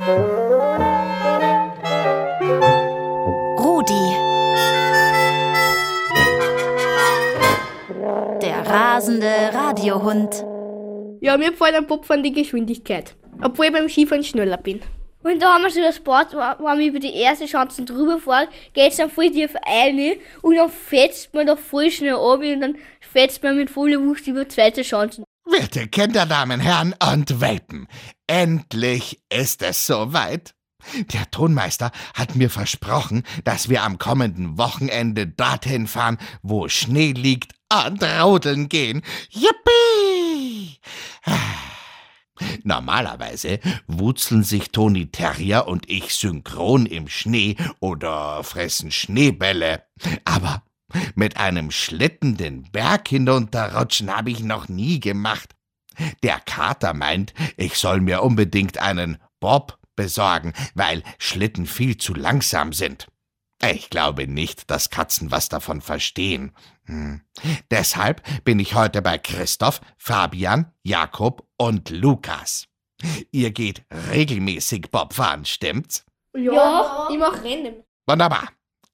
[0.00, 0.16] Rudi.
[8.40, 10.42] Der rasende Radiohund.
[11.20, 13.14] Ja, mir gefällt am Popfahren die Geschwindigkeit.
[13.42, 14.80] Obwohl ich beim Skifahren schneller bin.
[15.22, 18.48] Und da haben wir so das Sport, wenn man über die erste Chancen drüber fährt,
[18.72, 22.78] geht's dann voll tief rein und dann fetzt man da voll schnell ab und dann
[23.00, 25.24] fetzt man mit voller Wucht über die zweite Chancen.
[25.60, 27.86] Werte Kinder, Damen, Herren und Welpen,
[28.26, 30.54] endlich ist es soweit.
[31.12, 37.52] Der Tonmeister hat mir versprochen, dass wir am kommenden Wochenende dorthin fahren, wo Schnee liegt
[37.70, 39.02] und rodeln gehen.
[39.28, 40.78] Yippie!
[42.64, 49.84] Normalerweise wutzeln sich Toni Terrier und ich synchron im Schnee oder fressen Schneebälle.
[50.24, 50.62] Aber
[51.14, 55.54] mit einem Schlitten den Berg hinunterrutschen habe ich noch nie gemacht.
[56.22, 62.72] Der Kater meint, ich soll mir unbedingt einen Bob besorgen, weil Schlitten viel zu langsam
[62.72, 63.08] sind.
[63.62, 66.52] Ich glaube nicht, dass Katzen was davon verstehen.
[66.86, 67.20] Hm.
[67.70, 72.66] Deshalb bin ich heute bei Christoph, Fabian, Jakob und Lukas.
[73.30, 76.06] Ihr geht regelmäßig Bob fahren, stimmt's?
[76.34, 77.84] Ja, ich mach Rennen.
[78.06, 78.48] Wunderbar.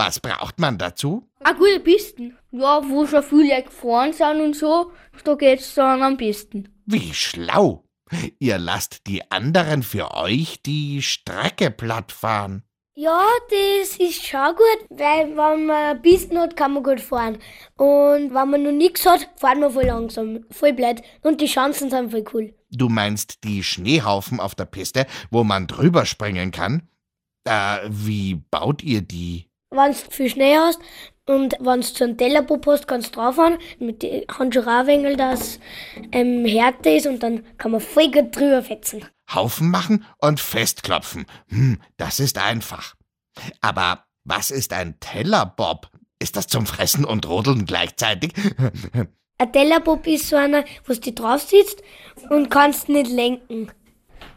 [0.00, 1.28] Was braucht man dazu?
[1.42, 2.38] Ah, gute Pisten.
[2.52, 4.92] Ja, wo schon viele gefahren sind und so,
[5.24, 6.68] da geht's dann am besten.
[6.86, 7.84] Wie schlau.
[8.38, 12.62] Ihr lasst die anderen für euch die Strecke platt fahren.
[12.94, 17.38] Ja, das ist schon gut, weil wenn man Pisten hat, kann man gut fahren.
[17.76, 21.02] Und wenn man noch nichts hat, fahren wir voll langsam, voll blöd.
[21.22, 22.54] Und die Chancen sind voll cool.
[22.70, 26.88] Du meinst die Schneehaufen auf der Piste, wo man drüber springen kann?
[27.42, 29.47] Äh, wie baut ihr die?
[29.70, 30.80] Wenn du viel Schnee hast
[31.26, 35.60] und wenn du so einen Tellerpop hast, kannst du draufhauen mit den Handschuhe dass
[36.12, 39.04] ähm, Härte ist und dann kann man voll gut drüber fetzen.
[39.34, 41.26] Haufen machen und festklopfen.
[41.48, 42.94] Hm, das ist einfach.
[43.60, 45.90] Aber was ist ein Tellerbob?
[46.18, 48.32] Ist das zum Fressen und Rodeln gleichzeitig?
[49.40, 51.80] Ein Tellerbob ist so einer, wo du drauf sitzt
[52.28, 53.70] und kannst nicht lenken.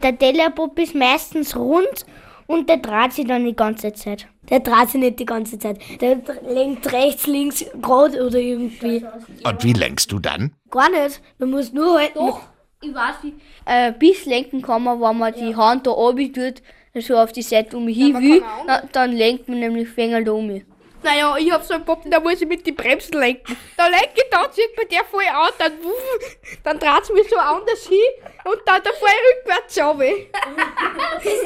[0.03, 2.05] Der Tellerbob ist meistens rund
[2.45, 4.27] und der dreht sich dann die ganze Zeit.
[4.49, 5.79] Der dreht sich nicht die ganze Zeit.
[6.01, 9.05] Der lenkt rechts, links, gerade oder irgendwie.
[9.43, 10.53] Und wie lenkst du dann?
[10.69, 11.21] Gar nicht.
[11.37, 12.17] Man muss nur halten.
[12.17, 12.41] Doch,
[12.81, 13.33] ich weiß wie.
[13.65, 16.61] Äh, bis lenken kann man, wenn man die Hand da oben tut,
[16.95, 18.43] so auf die Seite um mich hin will,
[18.91, 20.61] dann lenkt man nämlich Fänger da um.
[21.03, 23.57] Naja, ich hab so einen Pop, da muss ich mit den Bremsen lenken.
[23.75, 25.73] Da lenke ich, dann zieht mir der voll an, dann,
[26.63, 27.99] dann dreht es mich so anders hin
[28.45, 30.05] und dann da voll rückwärts runter.
[31.15, 31.45] Das, ist,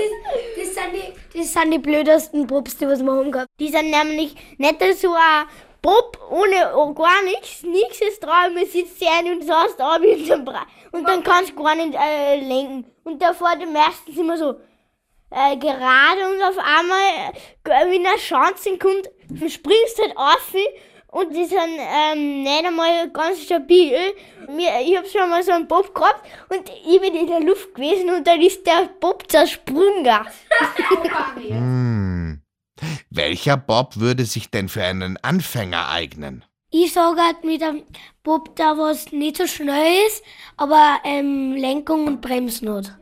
[0.57, 3.49] das, sind die, das sind die blödesten Pops, die was wir haben gehabt.
[3.59, 5.45] Die sind nämlich nicht so ein
[5.81, 10.01] Pop ohne oh, gar nichts, nichts ist dran, man sitzt hier ein und saßt ab
[10.43, 10.61] Brei.
[10.91, 12.85] Und dann kannst du gar nicht äh, lenken.
[13.03, 14.55] Und da fährt meistens immer so
[15.31, 19.09] äh, gerade und auf einmal, äh, wenn eine Chance kommt,
[19.51, 20.53] springst du halt auf
[21.15, 23.95] und die sind ähm, nicht einmal ganz stabil.
[24.49, 27.73] Mir, ich habe schon mal so einen Bob gehabt und ich bin in der Luft
[27.73, 30.05] gewesen und dann ist der Bob zersprungen.
[31.37, 32.41] hm.
[33.09, 36.43] Welcher Bob würde sich denn für einen Anfänger eignen?
[36.69, 37.83] Ich sage halt mit einem
[38.21, 40.21] Bob, der was nicht so schnell ist,
[40.57, 42.97] aber ähm, Lenkung und Bremsen hat.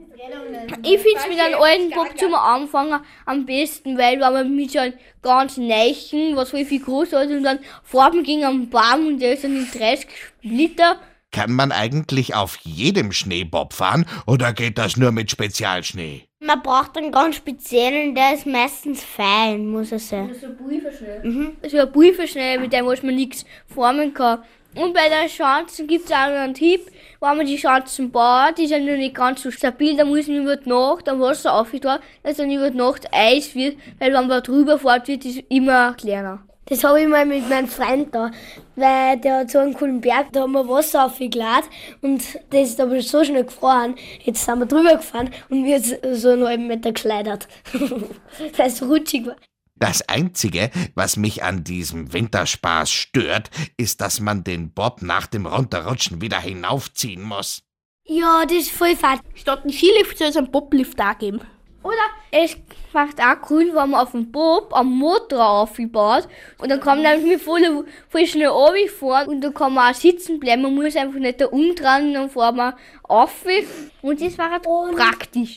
[0.84, 4.72] Ich finde es mit einem alten Bob zum Anfang am besten, weil wenn man mit
[4.72, 9.08] so einem ganz neichen, was voll viel groß ist, und dann Farben gegen einen Baum
[9.08, 10.08] und der ist dann in 30
[10.40, 11.00] Splitter.
[11.32, 16.28] Kann man eigentlich auf jedem Schneebob fahren oder geht das nur mit Spezialschnee?
[16.40, 20.28] Man braucht einen ganz speziellen, der ist meistens fein, muss er sein.
[20.28, 21.20] Das ist ein Pulverschnee.
[21.24, 21.58] Mhm.
[21.62, 24.44] Das ist ein Pulverschnee, mit dem was man nichts formen kann.
[24.76, 26.82] Und bei den Schanzen gibt es auch noch einen Tipp,
[27.20, 30.44] wenn man die Schanzen baut, die sind noch nicht ganz so stabil, da muss man
[30.44, 34.28] über die Nacht am Wasser aufgetan, dass dann über die Nacht Eis wird, weil wenn
[34.28, 36.44] man drüber fährt, wird es immer kleiner.
[36.66, 38.32] Das habe ich mal mit meinem Freund da,
[38.76, 41.70] weil der hat so einen coolen Berg, da haben wir Wasser aufgeladen
[42.02, 43.96] und das ist aber so schnell gefroren.
[44.24, 47.48] Jetzt sind wir drüber gefahren und wir sind so einen halben Meter geschleudert,
[48.58, 49.36] weil es so rutschig war.
[49.76, 55.46] Das Einzige, was mich an diesem Winterspaß stört, ist, dass man den Bob nach dem
[55.46, 57.64] Runterrutschen wieder hinaufziehen muss.
[58.06, 59.20] Ja, das ist voll fad.
[59.34, 61.42] Statt einen Skilift soll es einen Boblift da geben.
[61.84, 61.96] Oder
[62.32, 62.56] es
[62.94, 66.30] macht auch cool, wenn man auf dem Bob am Motor aufbaut
[66.60, 70.40] und dann kann man nämlich voll, voll schnell runterfahren und dann kann man auch sitzen
[70.40, 70.62] bleiben.
[70.62, 73.44] Man muss einfach nicht da umdrehen und dann fahren wir auf
[74.02, 75.52] und das war halt praktisch.